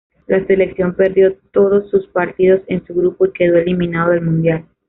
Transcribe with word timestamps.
La 0.25 0.43
selección 0.47 0.95
perdió 0.95 1.37
todos 1.51 1.91
sus 1.91 2.07
partidos 2.07 2.61
en 2.65 2.83
su 2.87 2.95
grupo 2.95 3.27
y 3.27 3.33
quedó 3.33 3.59
eliminado 3.59 4.09
del 4.09 4.21
mundial. 4.21 4.65